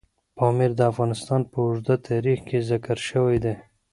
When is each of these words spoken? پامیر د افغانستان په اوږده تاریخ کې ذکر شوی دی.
پامیر 0.37 0.71
د 0.77 0.81
افغانستان 0.91 1.41
په 1.51 1.57
اوږده 1.65 1.95
تاریخ 2.09 2.39
کې 2.47 2.59
ذکر 2.69 2.97
شوی 3.09 3.37
دی. 3.43 3.55